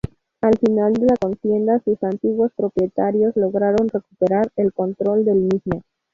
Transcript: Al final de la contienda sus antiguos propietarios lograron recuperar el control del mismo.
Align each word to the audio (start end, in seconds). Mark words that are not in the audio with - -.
Al 0.41 0.57
final 0.57 0.93
de 0.93 1.05
la 1.05 1.15
contienda 1.15 1.79
sus 1.85 2.01
antiguos 2.01 2.51
propietarios 2.55 3.35
lograron 3.35 3.87
recuperar 3.87 4.51
el 4.55 4.73
control 4.73 5.23
del 5.25 5.41
mismo. 5.41 5.83